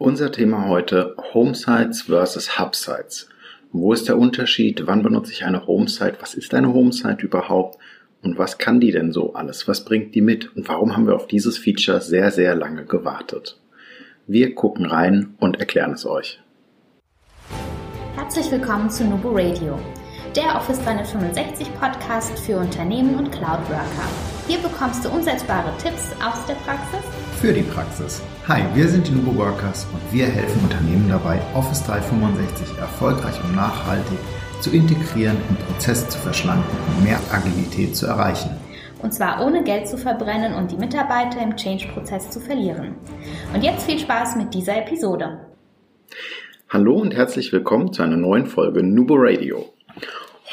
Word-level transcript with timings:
Unser 0.00 0.30
Thema 0.30 0.68
heute 0.68 1.16
Homesites 1.34 2.02
versus 2.02 2.56
Hubsites. 2.56 3.28
Wo 3.72 3.92
ist 3.92 4.06
der 4.06 4.16
Unterschied? 4.16 4.86
Wann 4.86 5.02
benutze 5.02 5.32
ich 5.32 5.44
eine 5.44 5.66
Homesite? 5.66 6.18
Was 6.20 6.34
ist 6.34 6.54
eine 6.54 6.72
Homesite 6.72 7.26
überhaupt? 7.26 7.78
Und 8.22 8.38
was 8.38 8.58
kann 8.58 8.78
die 8.78 8.92
denn 8.92 9.10
so 9.10 9.34
alles? 9.34 9.66
Was 9.66 9.84
bringt 9.84 10.14
die 10.14 10.20
mit? 10.20 10.54
Und 10.54 10.68
warum 10.68 10.94
haben 10.94 11.08
wir 11.08 11.16
auf 11.16 11.26
dieses 11.26 11.58
Feature 11.58 12.00
sehr, 12.00 12.30
sehr 12.30 12.54
lange 12.54 12.84
gewartet? 12.84 13.58
Wir 14.28 14.54
gucken 14.54 14.86
rein 14.86 15.34
und 15.40 15.58
erklären 15.58 15.94
es 15.94 16.06
euch. 16.06 16.40
Herzlich 18.14 18.52
willkommen 18.52 18.90
zu 18.90 19.04
Nubo 19.04 19.30
Radio, 19.32 19.80
der 20.36 20.54
Office 20.54 20.80
365 20.84 21.74
Podcast 21.74 22.38
für 22.38 22.58
Unternehmen 22.58 23.16
und 23.16 23.32
Cloud 23.32 23.68
Worker. 23.68 24.08
Hier 24.46 24.58
bekommst 24.58 25.04
du 25.04 25.08
umsetzbare 25.08 25.76
Tipps 25.78 26.12
aus 26.24 26.46
der 26.46 26.54
Praxis 26.54 27.00
für 27.40 27.52
die 27.52 27.62
Praxis. 27.62 28.22
Hi, 28.48 28.64
wir 28.74 28.88
sind 28.88 29.06
die 29.06 29.12
Nubo 29.12 29.36
Workers 29.36 29.86
und 29.92 30.00
wir 30.10 30.24
helfen 30.24 30.62
Unternehmen 30.62 31.06
dabei, 31.06 31.38
Office 31.52 31.84
365 31.84 32.78
erfolgreich 32.78 33.38
und 33.44 33.54
nachhaltig 33.54 34.18
zu 34.62 34.70
integrieren 34.70 35.36
und 35.50 35.66
Prozesse 35.66 36.08
zu 36.08 36.18
verschlanken 36.18 36.78
und 36.86 37.04
mehr 37.04 37.20
Agilität 37.30 37.94
zu 37.94 38.06
erreichen. 38.06 38.56
Und 39.02 39.12
zwar 39.12 39.44
ohne 39.44 39.62
Geld 39.64 39.86
zu 39.86 39.98
verbrennen 39.98 40.54
und 40.54 40.70
die 40.70 40.78
Mitarbeiter 40.78 41.42
im 41.42 41.56
Change-Prozess 41.56 42.30
zu 42.30 42.40
verlieren. 42.40 42.94
Und 43.52 43.62
jetzt 43.62 43.84
viel 43.84 43.98
Spaß 43.98 44.36
mit 44.36 44.54
dieser 44.54 44.78
Episode. 44.78 45.40
Hallo 46.70 46.96
und 46.96 47.14
herzlich 47.14 47.52
willkommen 47.52 47.92
zu 47.92 48.02
einer 48.02 48.16
neuen 48.16 48.46
Folge 48.46 48.82
Nubo 48.82 49.16
Radio. 49.18 49.74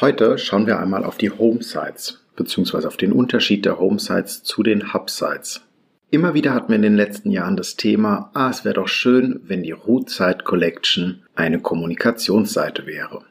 Heute 0.02 0.36
schauen 0.36 0.66
wir 0.66 0.78
einmal 0.78 1.02
auf 1.02 1.16
die 1.16 1.30
Home-Sites 1.30 2.22
beziehungsweise 2.36 2.88
auf 2.88 2.98
den 2.98 3.12
Unterschied 3.12 3.64
der 3.64 3.78
Home-Sites 3.78 4.42
zu 4.42 4.62
den 4.62 4.92
Hub-Sites. 4.92 5.62
Immer 6.10 6.34
wieder 6.34 6.54
hatten 6.54 6.68
wir 6.68 6.76
in 6.76 6.82
den 6.82 6.94
letzten 6.94 7.30
Jahren 7.32 7.56
das 7.56 7.74
Thema, 7.74 8.30
ah, 8.32 8.48
es 8.48 8.64
wäre 8.64 8.76
doch 8.76 8.86
schön, 8.86 9.40
wenn 9.44 9.64
die 9.64 9.74
Site 10.06 10.44
Collection 10.44 11.22
eine 11.34 11.58
Kommunikationsseite 11.58 12.86
wäre. 12.86 13.22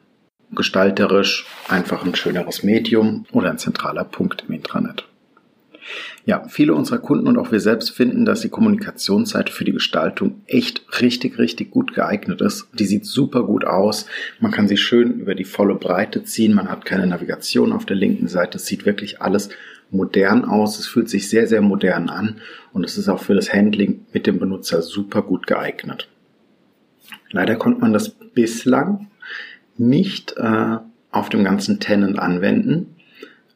Gestalterisch 0.54 1.46
einfach 1.68 2.04
ein 2.04 2.14
schöneres 2.14 2.62
Medium 2.62 3.24
oder 3.32 3.50
ein 3.50 3.58
zentraler 3.58 4.04
Punkt 4.04 4.44
im 4.46 4.54
Intranet. 4.54 5.08
Ja, 6.26 6.46
viele 6.48 6.74
unserer 6.74 6.98
Kunden 6.98 7.28
und 7.28 7.38
auch 7.38 7.50
wir 7.50 7.60
selbst 7.60 7.90
finden, 7.90 8.24
dass 8.24 8.40
die 8.40 8.48
Kommunikationsseite 8.48 9.52
für 9.52 9.64
die 9.64 9.72
Gestaltung 9.72 10.42
echt 10.46 10.82
richtig, 11.00 11.38
richtig 11.38 11.70
gut 11.70 11.94
geeignet 11.94 12.40
ist. 12.40 12.68
Die 12.74 12.84
sieht 12.84 13.06
super 13.06 13.44
gut 13.44 13.64
aus. 13.64 14.06
Man 14.40 14.50
kann 14.50 14.68
sie 14.68 14.76
schön 14.76 15.20
über 15.20 15.34
die 15.34 15.44
volle 15.44 15.76
Breite 15.76 16.24
ziehen. 16.24 16.54
Man 16.54 16.68
hat 16.68 16.84
keine 16.84 17.06
Navigation 17.06 17.72
auf 17.72 17.86
der 17.86 17.96
linken 17.96 18.28
Seite. 18.28 18.58
Es 18.58 18.66
sieht 18.66 18.84
wirklich 18.84 19.22
alles 19.22 19.48
modern 19.90 20.44
aus. 20.44 20.78
Es 20.78 20.86
fühlt 20.86 21.08
sich 21.08 21.28
sehr, 21.28 21.46
sehr 21.46 21.62
modern 21.62 22.08
an 22.08 22.40
und 22.72 22.84
es 22.84 22.98
ist 22.98 23.08
auch 23.08 23.20
für 23.20 23.34
das 23.34 23.52
Handling 23.52 24.06
mit 24.12 24.26
dem 24.26 24.38
Benutzer 24.38 24.82
super 24.82 25.22
gut 25.22 25.46
geeignet. 25.46 26.08
Leider 27.30 27.56
konnte 27.56 27.80
man 27.80 27.92
das 27.92 28.08
bislang 28.08 29.08
nicht 29.76 30.36
äh, 30.36 30.76
auf 31.10 31.28
dem 31.28 31.44
ganzen 31.44 31.80
Tenant 31.80 32.18
anwenden 32.18 32.96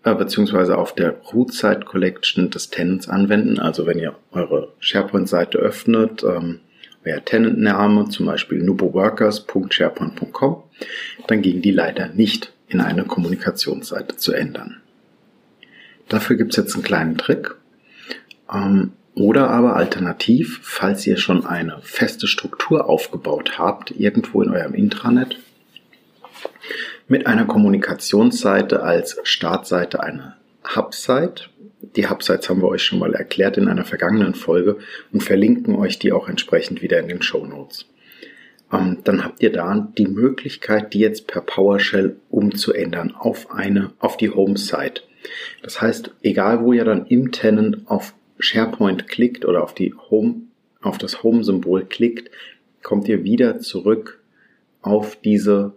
äh, 0.03 0.15
beziehungsweise 0.15 0.79
auf 0.79 0.95
der 0.95 1.21
Root 1.33 1.53
Site 1.53 1.81
Collection 1.85 2.51
des 2.51 2.71
Tenants 2.71 3.09
anwenden. 3.09 3.59
Also 3.59 3.87
wenn 3.87 3.99
ihr 3.99 4.15
eure 4.33 4.73
SharePoint-Seite 4.81 5.59
öffnet, 5.59 6.25
ähm, 6.25 6.61
wäre 7.03 7.23
Tenant-Name 7.23 8.09
zum 8.09 8.27
Beispiel 8.27 8.63
nuboworkers.sharepoint.com, 8.63 10.63
dann 11.27 11.43
ging 11.43 11.63
die 11.63 11.73
leider 11.73 12.09
nicht 12.09 12.53
in 12.69 12.81
eine 12.81 13.05
Kommunikationsseite 13.05 14.17
zu 14.17 14.33
ändern. 14.33 14.81
Dafür 16.11 16.37
gibt 16.37 16.51
es 16.51 16.57
jetzt 16.57 16.75
einen 16.75 16.83
kleinen 16.83 17.17
Trick. 17.17 17.55
Ähm, 18.53 18.93
oder 19.15 19.49
aber 19.51 19.77
alternativ, 19.77 20.61
falls 20.63 21.07
ihr 21.07 21.17
schon 21.17 21.47
eine 21.47 21.79
feste 21.83 22.27
Struktur 22.27 22.89
aufgebaut 22.89 23.59
habt, 23.59 23.93
irgendwo 23.93 24.43
in 24.43 24.51
eurem 24.51 24.75
Intranet, 24.75 25.39
mit 27.09 27.27
einer 27.27 27.45
Kommunikationsseite 27.45 28.83
als 28.83 29.19
Startseite 29.25 30.03
eine 30.03 30.37
Hubsite. 30.77 31.45
Die 31.97 32.09
Hubsites 32.09 32.49
haben 32.49 32.63
wir 32.63 32.69
euch 32.69 32.83
schon 32.83 32.99
mal 32.99 33.15
erklärt 33.15 33.57
in 33.57 33.69
einer 33.69 33.85
vergangenen 33.85 34.35
Folge 34.35 34.79
und 35.13 35.23
verlinken 35.23 35.75
euch 35.77 35.99
die 35.99 36.13
auch 36.13 36.29
entsprechend 36.29 36.83
wieder 36.83 36.99
in 36.99 37.09
den 37.09 37.23
Show 37.23 37.47
Notes. 37.47 37.87
Ähm, 38.73 38.99
dann 39.05 39.25
habt 39.25 39.43
ihr 39.43 39.53
da 39.53 39.89
die 39.97 40.07
Möglichkeit, 40.07 40.93
die 40.93 41.01
jetzt 41.01 41.27
per 41.27 41.41
PowerShell 41.41 42.17
umzuändern 42.31 43.15
auf 43.17 43.51
eine, 43.53 43.91
auf 43.99 44.17
die 44.17 44.31
Home-Site. 44.31 45.03
Das 45.63 45.81
heißt, 45.81 46.13
egal 46.23 46.63
wo 46.63 46.73
ihr 46.73 46.85
dann 46.85 47.07
im 47.07 47.33
Tenant 47.33 47.83
auf 47.87 48.15
SharePoint 48.39 49.09
klickt 49.09 49.45
oder 49.45 49.63
auf 49.63 49.75
die 49.75 49.95
Home, 49.95 50.43
auf 50.81 50.99
das 50.99 51.23
Home-Symbol 51.23 51.85
klickt, 51.85 52.31
kommt 52.83 53.09
ihr 53.09 53.25
wieder 53.25 53.59
zurück 53.61 54.21
auf 54.83 55.17
diese 55.17 55.75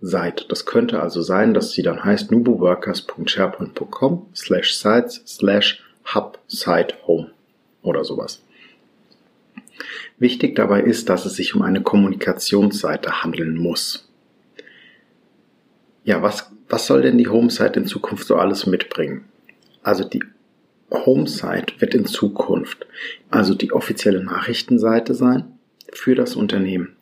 Seite. 0.00 0.44
Das 0.48 0.66
könnte 0.66 1.00
also 1.00 1.22
sein, 1.22 1.54
dass 1.54 1.72
sie 1.72 1.82
dann 1.82 2.04
heißt 2.04 2.30
nuboworkers.sharepoint.com 2.30 4.26
slash 4.34 4.76
sites 4.76 5.22
slash 5.26 5.82
hub 6.14 6.38
site 6.46 6.94
home 7.06 7.30
oder 7.82 8.04
sowas. 8.04 8.42
Wichtig 10.18 10.54
dabei 10.56 10.82
ist, 10.82 11.08
dass 11.08 11.26
es 11.26 11.34
sich 11.34 11.54
um 11.54 11.62
eine 11.62 11.82
Kommunikationsseite 11.82 13.22
handeln 13.22 13.56
muss. 13.56 14.08
Ja, 16.04 16.22
was, 16.22 16.50
was 16.68 16.86
soll 16.86 17.02
denn 17.02 17.18
die 17.18 17.28
Home-Site 17.28 17.78
in 17.80 17.86
Zukunft 17.86 18.26
so 18.26 18.36
alles 18.36 18.66
mitbringen? 18.66 19.24
Also 19.82 20.04
die 20.04 20.22
Home-Site 20.90 21.74
wird 21.78 21.94
in 21.94 22.06
Zukunft 22.06 22.86
also 23.30 23.54
die 23.54 23.72
offizielle 23.72 24.22
Nachrichtenseite 24.22 25.14
sein 25.14 25.58
für 25.92 26.14
das 26.14 26.36
Unternehmen. 26.36 26.96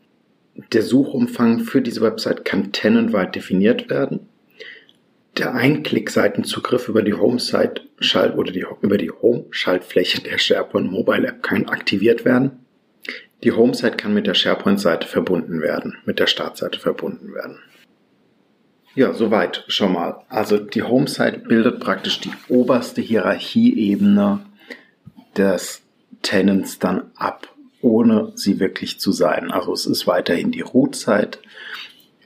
Der 0.72 0.82
Suchumfang 0.82 1.60
für 1.60 1.82
diese 1.82 2.00
Website 2.00 2.44
kann 2.44 2.72
tenantweit 2.72 3.34
definiert 3.34 3.90
werden. 3.90 4.28
Der 5.36 5.54
Einklick-Seitenzugriff 5.54 6.88
über 6.88 7.02
die 7.02 7.14
Home-Site 7.14 7.82
Schalt 7.98 8.36
oder 8.36 8.52
die, 8.52 8.64
über 8.82 8.98
die 8.98 9.10
Home-Schaltfläche 9.10 10.22
der 10.22 10.38
SharePoint 10.38 10.92
Mobile 10.92 11.26
App 11.26 11.42
kann 11.42 11.68
aktiviert 11.68 12.24
werden. 12.24 12.64
Die 13.42 13.52
Home-Site 13.52 13.96
kann 13.96 14.14
mit 14.14 14.26
der 14.26 14.34
SharePoint-Seite 14.34 15.08
verbunden 15.08 15.60
werden, 15.60 15.96
mit 16.04 16.18
der 16.18 16.28
Startseite 16.28 16.78
verbunden 16.78 17.34
werden. 17.34 17.58
Ja, 18.94 19.12
soweit 19.12 19.64
schon 19.68 19.92
mal. 19.92 20.22
Also 20.28 20.58
die 20.58 20.82
Home-Site 20.82 21.42
bildet 21.48 21.80
praktisch 21.80 22.20
die 22.20 22.32
oberste 22.48 23.00
Hierarchieebene 23.00 24.40
des 25.36 25.82
Tenants 26.22 26.78
dann 26.78 27.10
ab 27.16 27.48
ohne 27.84 28.32
sie 28.34 28.60
wirklich 28.60 28.98
zu 28.98 29.12
sein. 29.12 29.50
Also 29.50 29.72
es 29.74 29.84
ist 29.84 30.06
weiterhin 30.06 30.50
die 30.50 30.62
Root-Site. 30.62 31.38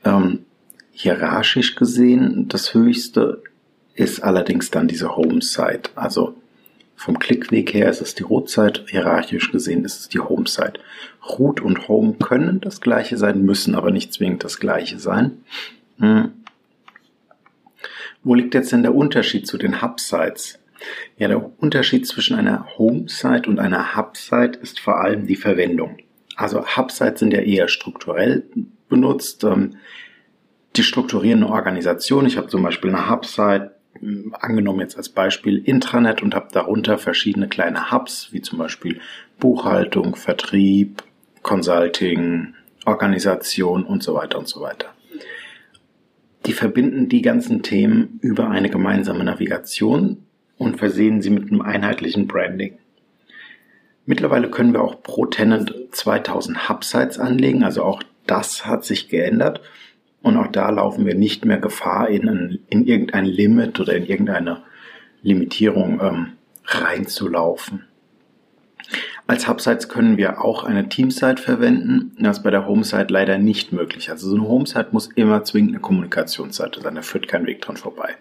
Ähm, 0.05 0.45
hierarchisch 0.93 1.75
gesehen, 1.75 2.47
das 2.49 2.75
höchste 2.75 3.43
ist 3.95 4.23
allerdings 4.23 4.71
dann 4.71 4.87
diese 4.87 5.17
Home-Site. 5.17 5.91
Also 5.97 6.37
vom 6.95 7.19
Klickweg 7.19 7.75
her 7.75 7.91
ist 7.91 8.01
es 8.01 8.15
die 8.15 8.23
Root-Site, 8.23 8.85
hierarchisch 8.89 9.51
gesehen 9.51 9.85
ist 9.85 9.99
es 9.99 10.09
die 10.09 10.21
Home-Site. 10.21 10.75
Root 11.29 11.61
und 11.61 11.89
Home 11.89 12.15
können 12.15 12.61
das 12.61 12.81
gleiche 12.81 13.17
sein, 13.17 13.45
müssen 13.45 13.75
aber 13.75 13.91
nicht 13.91 14.13
zwingend 14.13 14.45
das 14.45 14.61
gleiche 14.61 15.01
sein. 15.01 15.43
Hm. 15.99 16.31
Wo 18.23 18.35
liegt 18.35 18.55
jetzt 18.55 18.73
denn 18.73 18.83
der 18.83 18.95
Unterschied 18.95 19.47
zu 19.47 19.59
den 19.59 19.83
Hub-Sites? 19.83 20.59
Ja, 21.17 21.29
der 21.29 21.61
Unterschied 21.61 22.07
zwischen 22.07 22.37
einer 22.37 22.67
Home-Site 22.79 23.49
und 23.49 23.59
einer 23.59 23.97
Hub-Site 23.97 24.59
ist 24.61 24.81
vor 24.81 25.01
allem 25.01 25.27
die 25.27 25.37
Verwendung. 25.37 25.99
Also 26.37 26.65
Hub-Sites 26.77 27.21
sind 27.21 27.33
ja 27.33 27.41
eher 27.41 27.69
strukturell 27.69 28.45
benutzt. 28.89 29.45
Ähm, 29.45 29.77
die 30.77 30.83
strukturieren 30.83 31.43
eine 31.43 31.53
Organisation. 31.53 32.27
Ich 32.27 32.37
habe 32.37 32.49
zum 32.49 32.63
Beispiel 32.63 32.95
eine 32.95 33.11
Hub-Site, 33.11 33.73
angenommen 34.33 34.81
jetzt 34.81 34.97
als 34.97 35.09
Beispiel 35.09 35.59
Intranet 35.59 36.23
und 36.23 36.35
habe 36.35 36.49
darunter 36.53 36.99
verschiedene 36.99 37.49
kleine 37.49 37.91
Hubs, 37.91 38.29
wie 38.33 38.41
zum 38.41 38.59
Beispiel 38.59 39.01
Buchhaltung, 39.41 40.15
Vertrieb, 40.15 41.03
Consulting, 41.43 42.55
Organisation 42.85 43.85
und 43.85 44.03
so 44.03 44.15
weiter 44.15 44.39
und 44.39 44.49
so 44.49 44.61
weiter. 44.61 44.89
Die 46.49 46.55
verbinden 46.55 47.11
die 47.11 47.21
ganzen 47.21 47.63
Themen 47.63 48.19
über 48.23 48.49
eine 48.49 48.71
gemeinsame 48.71 49.23
Navigation 49.23 50.25
und 50.57 50.79
versehen 50.79 51.21
sie 51.21 51.29
mit 51.29 51.51
einem 51.51 51.61
einheitlichen 51.61 52.27
Branding. 52.27 52.79
Mittlerweile 54.07 54.49
können 54.49 54.73
wir 54.73 54.81
auch 54.81 55.03
pro 55.03 55.27
Tenant 55.27 55.75
2000 55.91 56.71
Hubsites 56.71 57.19
anlegen, 57.19 57.65
also 57.65 57.83
auch 57.83 58.03
das 58.27 58.65
hat 58.65 58.87
sich 58.87 59.11
geändert. 59.11 59.61
Und 60.23 60.39
auch 60.39 60.47
da 60.47 60.71
laufen 60.71 61.05
wir 61.05 61.15
nicht 61.15 61.45
mehr 61.45 61.59
Gefahr, 61.59 62.09
in, 62.09 62.27
ein, 62.27 62.59
in 62.71 62.87
irgendein 62.87 63.27
Limit 63.27 63.79
oder 63.79 63.95
in 63.95 64.07
irgendeine 64.07 64.63
Limitierung 65.21 66.01
ähm, 66.01 66.33
reinzulaufen. 66.65 67.85
Als 69.29 69.47
Hubsites 69.47 69.91
können 69.91 70.17
wir 70.17 70.43
auch 70.43 70.65
eine 70.65 70.89
Teamsite 70.89 71.43
verwenden. 71.43 72.17
Das 72.19 72.39
ist 72.39 72.43
bei 72.43 72.51
der 72.51 72.67
Homesite 72.67 73.13
leider 73.13 73.37
nicht 73.37 73.75
möglich. 73.75 74.11
Also 74.11 74.31
so 74.31 74.37
eine 74.37 74.49
Homesite 74.49 74.89
muss 74.93 75.09
immer 75.17 75.45
zwingend 75.45 75.73
eine 75.73 75.81
Kommunikationsseite 75.81 76.81
sein. 76.81 76.95
Da 76.95 77.03
führt 77.03 77.29
kein 77.29 77.45
Weg 77.45 77.61
dran 77.61 77.77
vorbei. 77.77 78.17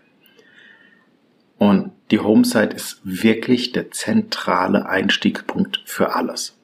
Und 1.57 1.91
die 2.11 2.19
Homesite 2.19 2.75
ist 2.75 2.99
wirklich 3.05 3.71
der 3.71 3.89
zentrale 3.91 4.85
Einstiegspunkt 4.85 5.81
für 5.85 6.13
alles. 6.13 6.57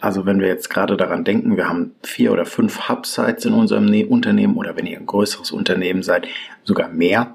Also 0.00 0.24
wenn 0.24 0.40
wir 0.40 0.48
jetzt 0.48 0.70
gerade 0.70 0.96
daran 0.96 1.24
denken, 1.24 1.58
wir 1.58 1.68
haben 1.68 1.92
vier 2.02 2.32
oder 2.32 2.46
fünf 2.46 2.88
Hub-Sites 2.88 3.44
in 3.44 3.52
unserem 3.52 3.84
ne 3.84 4.06
Unternehmen 4.06 4.56
oder 4.56 4.78
wenn 4.78 4.86
ihr 4.86 4.96
ein 4.96 5.04
größeres 5.04 5.52
Unternehmen 5.52 6.02
seid, 6.02 6.26
sogar 6.64 6.88
mehr, 6.88 7.34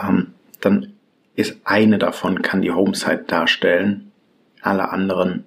ähm, 0.00 0.34
dann 0.60 0.92
ist 1.34 1.56
eine 1.64 1.98
davon, 1.98 2.42
kann 2.42 2.62
die 2.62 2.70
Home-Site 2.70 3.24
darstellen. 3.26 4.12
Alle 4.62 4.92
anderen 4.92 5.44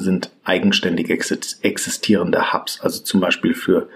sind 0.00 0.30
eigenständig 0.44 1.10
existierende 1.10 2.52
Hubs, 2.52 2.80
also 2.80 3.02
zum 3.02 3.20
Beispiel 3.20 3.54
für 3.54 3.88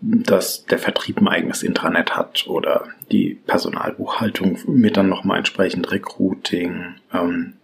dass 0.00 0.64
der 0.66 0.78
Vertrieb 0.78 1.20
ein 1.20 1.28
eigenes 1.28 1.62
Intranet 1.62 2.16
hat 2.16 2.46
oder 2.46 2.84
die 3.10 3.34
Personalbuchhaltung 3.34 4.58
mit 4.66 4.96
dann 4.96 5.08
nochmal 5.08 5.38
entsprechend 5.38 5.90
Recruiting 5.90 6.94
ähm, 7.12 7.54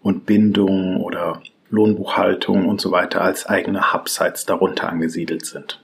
und 0.00 0.24
Bindung 0.24 1.00
oder 1.00 1.42
Lohnbuchhaltung 1.68 2.66
und 2.66 2.80
so 2.80 2.92
weiter 2.92 3.20
als 3.20 3.46
eigene 3.46 3.92
Hub-Sites 3.92 4.46
darunter 4.46 4.88
angesiedelt 4.88 5.44
sind. 5.44 5.80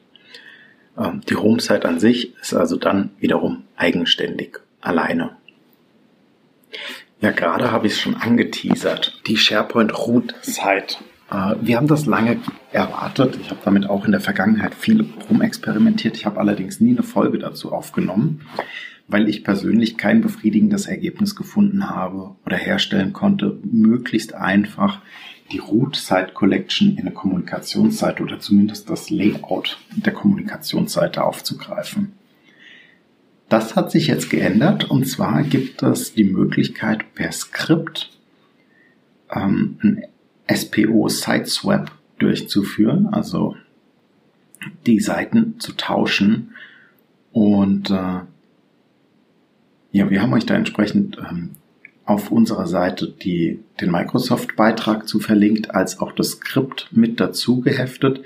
Ähm, 0.97 1.21
die 1.29 1.37
Home-Site 1.37 1.87
an 1.87 2.01
sich 2.01 2.35
ist 2.41 2.55
also 2.55 2.77
dann 2.77 3.11
wiederum 3.21 3.65
eigenständig, 3.77 4.61
alleine. 4.81 5.37
Ja, 7.21 7.31
gerade 7.33 7.73
habe 7.73 7.87
ich 7.87 7.95
es 7.95 8.01
schon 8.01 8.17
angeteasert. 8.17 9.21
Die 9.27 9.37
SharePoint 9.37 9.97
Root 9.99 10.35
Site 10.43 10.97
äh, 11.31 11.55
wir 11.61 11.77
haben 11.77 11.87
das 11.87 12.07
lange 12.07 12.41
erwartet. 12.73 13.39
Ich 13.41 13.51
habe 13.51 13.61
damit 13.65 13.89
auch 13.89 14.05
in 14.05 14.13
der 14.13 14.21
Vergangenheit 14.21 14.75
viel 14.75 15.07
rumexperimentiert. 15.29 16.17
Ich 16.17 16.27
habe 16.27 16.41
allerdings 16.41 16.81
nie 16.81 16.93
eine 16.93 17.03
Folge 17.03 17.39
dazu 17.39 17.73
aufgenommen, 17.73 18.43
weil 19.07 19.29
ich 19.29 19.45
persönlich 19.45 19.97
kein 19.97 20.21
befriedigendes 20.21 20.87
Ergebnis 20.87 21.37
gefunden 21.37 21.91
habe 21.91 22.37
oder 22.45 22.57
herstellen 22.57 23.13
konnte, 23.13 23.59
möglichst 23.63 24.35
einfach 24.35 25.01
die 25.53 25.59
Root 25.59 25.97
Site 25.97 26.33
Collection 26.35 26.97
in 26.97 27.01
eine 27.01 27.13
Kommunikationsseite 27.13 28.23
oder 28.23 28.39
zumindest 28.39 28.91
das 28.91 29.09
Layout 29.09 29.79
der 29.97 30.13
Kommunikationsseite 30.13 31.25
aufzugreifen. 31.25 32.18
Das 33.49 33.77
hat 33.77 33.91
sich 33.91 34.09
jetzt 34.09 34.29
geändert 34.29 34.91
und 34.91 35.07
zwar 35.07 35.43
gibt 35.43 35.83
es 35.83 36.13
die 36.13 36.25
Möglichkeit 36.25 37.15
per 37.15 37.33
Skript 37.33 38.11
ähm, 39.31 39.79
ein 39.83 40.05
SPO 40.55 41.09
Sideswap 41.09 41.91
durchzuführen, 42.19 43.07
also 43.07 43.57
die 44.87 45.01
Seiten 45.01 45.59
zu 45.61 45.73
tauschen. 45.73 46.55
Und 47.33 47.91
äh, 47.91 48.21
ja, 49.93 50.11
wir 50.11 50.21
haben 50.21 50.33
euch 50.33 50.47
da 50.47 50.55
entsprechend 50.55 51.19
ähm, 51.19 51.51
auf 52.05 52.31
unserer 52.31 52.67
Seite 52.67 53.09
die, 53.09 53.61
den 53.81 53.91
Microsoft-Beitrag 53.91 55.09
zu 55.09 55.21
verlinkt, 55.21 55.75
als 55.75 56.01
auch 56.01 56.13
das 56.13 56.33
Skript 56.33 56.89
mit 56.91 57.21
dazu 57.21 57.61
geheftet. 57.61 58.23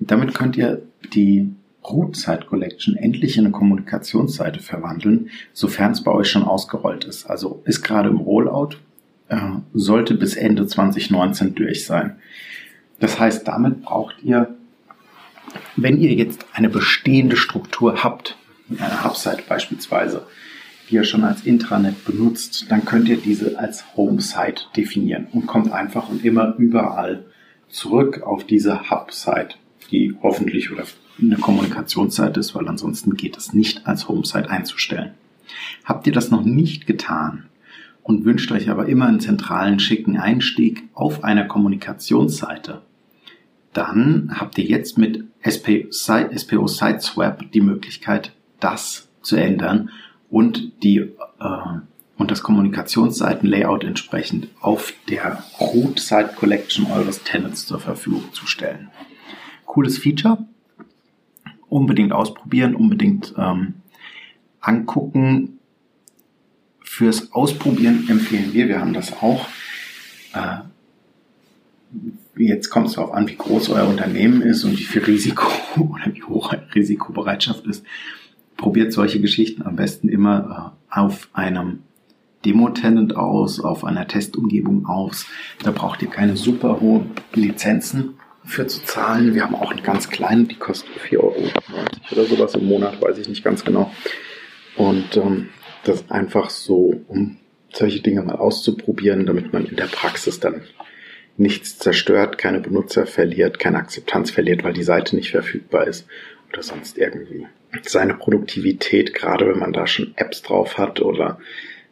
Damit 0.00 0.34
könnt 0.34 0.56
ihr 0.56 0.82
die 1.14 1.54
Root 1.88 2.16
Site 2.16 2.46
Collection 2.48 2.96
endlich 2.96 3.36
in 3.36 3.44
eine 3.44 3.52
Kommunikationsseite 3.52 4.60
verwandeln, 4.60 5.30
sofern 5.52 5.92
es 5.92 6.02
bei 6.02 6.12
euch 6.12 6.30
schon 6.30 6.42
ausgerollt 6.42 7.04
ist. 7.04 7.26
Also 7.26 7.62
ist 7.64 7.82
gerade 7.82 8.08
im 8.08 8.18
Rollout, 8.18 8.76
äh, 9.28 9.38
sollte 9.72 10.14
bis 10.14 10.36
Ende 10.36 10.66
2019 10.66 11.54
durch 11.54 11.84
sein. 11.84 12.16
Das 13.00 13.18
heißt, 13.18 13.46
damit 13.46 13.82
braucht 13.82 14.16
ihr, 14.22 14.54
wenn 15.76 15.98
ihr 16.00 16.12
jetzt 16.14 16.46
eine 16.54 16.68
bestehende 16.68 17.36
Struktur 17.36 18.02
habt, 18.02 18.36
eine 18.78 19.04
Hubsite 19.04 19.42
beispielsweise, 19.48 20.26
die 20.88 20.96
ihr 20.96 21.04
schon 21.04 21.24
als 21.24 21.44
Intranet 21.44 22.04
benutzt, 22.04 22.66
dann 22.70 22.84
könnt 22.84 23.08
ihr 23.08 23.16
diese 23.16 23.58
als 23.58 23.96
Home-Site 23.96 24.64
definieren 24.76 25.26
und 25.32 25.46
kommt 25.46 25.72
einfach 25.72 26.08
und 26.08 26.24
immer 26.24 26.54
überall 26.56 27.24
zurück 27.68 28.22
auf 28.22 28.44
diese 28.44 28.90
Hub-Site, 28.90 29.56
die 29.94 30.16
hoffentlich 30.22 30.72
oder 30.72 30.84
eine 31.20 31.36
Kommunikationsseite 31.36 32.40
ist, 32.40 32.54
weil 32.54 32.68
ansonsten 32.68 33.16
geht 33.16 33.36
es 33.36 33.52
nicht 33.52 33.86
als 33.86 34.08
Home-Site 34.08 34.50
einzustellen. 34.50 35.12
Habt 35.84 36.06
ihr 36.06 36.12
das 36.12 36.30
noch 36.30 36.44
nicht 36.44 36.86
getan, 36.86 37.44
und 38.04 38.26
wünscht 38.26 38.52
euch 38.52 38.70
aber 38.70 38.86
immer 38.86 39.06
einen 39.06 39.18
zentralen, 39.18 39.80
schicken 39.80 40.18
Einstieg 40.18 40.84
auf 40.92 41.24
einer 41.24 41.46
Kommunikationsseite, 41.46 42.82
dann 43.72 44.30
habt 44.38 44.56
ihr 44.58 44.64
jetzt 44.64 44.98
mit 44.98 45.24
SPO, 45.42 46.66
Siteswap 46.68 47.50
die 47.50 47.60
Möglichkeit, 47.60 48.32
das 48.60 49.08
zu 49.22 49.36
ändern 49.36 49.90
und 50.30 50.84
die 50.84 50.98
äh, 50.98 51.78
und 52.16 52.30
das 52.30 52.44
Kommunikationsseitenlayout 52.44 53.82
entsprechend 53.82 54.46
auf 54.60 54.92
der 55.08 55.42
Root 55.60 55.98
Site 55.98 56.30
Collection 56.36 56.86
eures 56.92 57.24
Tenants 57.24 57.66
zur 57.66 57.80
Verfügung 57.80 58.32
zu 58.32 58.46
stellen. 58.46 58.90
Cooles 59.74 59.98
Feature. 59.98 60.38
Unbedingt 61.68 62.12
ausprobieren, 62.12 62.76
unbedingt 62.76 63.34
ähm, 63.36 63.74
angucken, 64.60 65.58
fürs 66.80 67.32
Ausprobieren 67.32 68.06
empfehlen 68.08 68.52
wir, 68.52 68.68
wir 68.68 68.80
haben 68.80 68.94
das 68.94 69.12
auch. 69.20 69.48
Äh, 70.32 70.58
jetzt 72.36 72.70
kommt 72.70 72.86
es 72.86 72.92
darauf 72.92 73.12
an, 73.12 73.28
wie 73.28 73.34
groß 73.34 73.70
euer 73.70 73.88
Unternehmen 73.88 74.42
ist 74.42 74.62
und 74.62 74.78
wie 74.78 74.84
viel 74.84 75.02
Risiko 75.02 75.48
oder 75.76 76.14
wie 76.14 76.22
hoch 76.22 76.52
eure 76.52 76.72
Risikobereitschaft 76.72 77.66
ist. 77.66 77.84
Probiert 78.56 78.92
solche 78.92 79.20
Geschichten 79.20 79.62
am 79.62 79.74
besten 79.74 80.08
immer 80.08 80.72
äh, 80.88 81.00
auf 81.00 81.28
einem 81.32 81.80
Demo-Tenant 82.44 83.16
aus, 83.16 83.58
auf 83.58 83.84
einer 83.84 84.06
Testumgebung 84.06 84.86
aus. 84.86 85.26
Da 85.64 85.72
braucht 85.72 86.00
ihr 86.02 86.10
keine 86.10 86.36
super 86.36 86.80
hohen 86.80 87.10
Lizenzen 87.32 88.14
für 88.44 88.66
zu 88.66 88.82
zahlen. 88.84 89.34
Wir 89.34 89.42
haben 89.42 89.54
auch 89.54 89.70
eine 89.70 89.82
ganz 89.82 90.10
kleine, 90.10 90.44
die 90.44 90.56
kostet 90.56 90.90
4,90 90.98 91.18
Euro 91.18 91.34
oder 92.12 92.24
sowas 92.24 92.54
im 92.54 92.66
Monat, 92.66 93.00
weiß 93.00 93.18
ich 93.18 93.28
nicht 93.28 93.44
ganz 93.44 93.64
genau. 93.64 93.90
Und 94.76 95.16
ähm, 95.16 95.48
das 95.84 96.10
einfach 96.10 96.50
so, 96.50 97.02
um 97.08 97.36
solche 97.72 98.00
Dinge 98.00 98.22
mal 98.22 98.36
auszuprobieren, 98.36 99.26
damit 99.26 99.52
man 99.52 99.66
in 99.66 99.76
der 99.76 99.86
Praxis 99.86 100.40
dann 100.40 100.62
nichts 101.36 101.78
zerstört, 101.78 102.38
keine 102.38 102.60
Benutzer 102.60 103.06
verliert, 103.06 103.58
keine 103.58 103.78
Akzeptanz 103.78 104.30
verliert, 104.30 104.62
weil 104.62 104.72
die 104.72 104.84
Seite 104.84 105.16
nicht 105.16 105.30
verfügbar 105.30 105.86
ist 105.86 106.06
oder 106.52 106.62
sonst 106.62 106.98
irgendwie. 106.98 107.46
Seine 107.82 108.14
Produktivität, 108.14 109.14
gerade 109.14 109.48
wenn 109.48 109.58
man 109.58 109.72
da 109.72 109.86
schon 109.86 110.14
Apps 110.16 110.42
drauf 110.42 110.78
hat 110.78 111.00
oder 111.00 111.38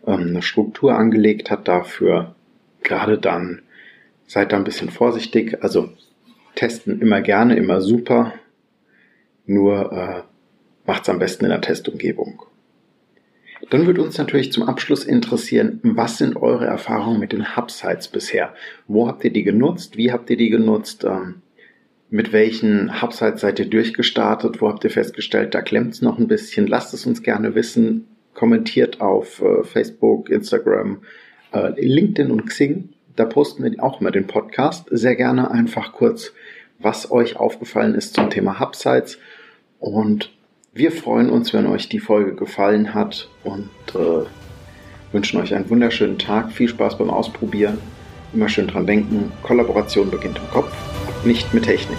ähm, 0.06 0.28
eine 0.28 0.42
Struktur 0.42 0.94
angelegt 0.94 1.50
hat 1.50 1.66
dafür, 1.66 2.36
gerade 2.84 3.18
dann 3.18 3.62
seid 4.26 4.52
da 4.52 4.56
ein 4.56 4.64
bisschen 4.64 4.90
vorsichtig. 4.90 5.62
Also 5.64 5.92
testen 6.54 7.00
immer 7.00 7.20
gerne, 7.20 7.56
immer 7.56 7.80
super, 7.80 8.34
nur 9.46 9.92
äh, 9.92 10.22
macht's 10.86 11.08
am 11.08 11.18
besten 11.18 11.44
in 11.44 11.50
der 11.50 11.60
Testumgebung. 11.60 12.42
Dann 13.70 13.86
würde 13.86 14.02
uns 14.02 14.18
natürlich 14.18 14.52
zum 14.52 14.64
Abschluss 14.64 15.04
interessieren, 15.04 15.80
was 15.82 16.18
sind 16.18 16.36
eure 16.36 16.66
Erfahrungen 16.66 17.20
mit 17.20 17.32
den 17.32 17.56
Hub-Sites 17.56 18.08
bisher? 18.08 18.54
Wo 18.88 19.06
habt 19.06 19.24
ihr 19.24 19.32
die 19.32 19.44
genutzt? 19.44 19.96
Wie 19.96 20.12
habt 20.12 20.28
ihr 20.30 20.36
die 20.36 20.50
genutzt? 20.50 21.04
Ähm, 21.04 21.42
mit 22.10 22.32
welchen 22.32 23.00
Hub-Sites 23.00 23.40
seid 23.40 23.58
ihr 23.58 23.70
durchgestartet? 23.70 24.60
Wo 24.60 24.68
habt 24.68 24.84
ihr 24.84 24.90
festgestellt, 24.90 25.54
da 25.54 25.62
klemmt 25.62 25.94
es 25.94 26.02
noch 26.02 26.18
ein 26.18 26.28
bisschen? 26.28 26.66
Lasst 26.66 26.92
es 26.92 27.06
uns 27.06 27.22
gerne 27.22 27.54
wissen. 27.54 28.08
Kommentiert 28.34 29.00
auf 29.00 29.40
äh, 29.40 29.64
Facebook, 29.64 30.28
Instagram, 30.28 31.02
äh, 31.52 31.70
LinkedIn 31.80 32.30
und 32.30 32.46
Xing. 32.46 32.90
Da 33.16 33.24
posten 33.24 33.62
wir 33.62 33.82
auch 33.82 34.00
immer 34.00 34.10
den 34.10 34.26
Podcast. 34.26 34.86
Sehr 34.90 35.16
gerne 35.16 35.50
einfach 35.50 35.92
kurz, 35.92 36.32
was 36.78 37.10
euch 37.10 37.36
aufgefallen 37.36 37.94
ist 37.94 38.14
zum 38.14 38.30
Thema 38.30 38.58
Hub-Sites. 38.58 39.18
Und 39.78 40.32
wir 40.72 40.92
freuen 40.92 41.28
uns, 41.28 41.52
wenn 41.52 41.66
euch 41.66 41.88
die 41.88 41.98
Folge 41.98 42.34
gefallen 42.34 42.94
hat 42.94 43.28
und 43.44 43.70
äh, 43.94 44.24
wünschen 45.12 45.40
euch 45.40 45.54
einen 45.54 45.68
wunderschönen 45.68 46.18
Tag. 46.18 46.52
Viel 46.52 46.68
Spaß 46.68 46.98
beim 46.98 47.10
Ausprobieren. 47.10 47.78
Immer 48.32 48.48
schön 48.48 48.66
dran 48.66 48.86
denken, 48.86 49.30
Kollaboration 49.42 50.10
beginnt 50.10 50.38
im 50.38 50.48
Kopf, 50.48 50.72
nicht 51.24 51.52
mit 51.52 51.64
Technik. 51.64 51.98